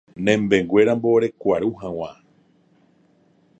[0.23, 2.11] Nembeguéramo rekuaru hag̃ua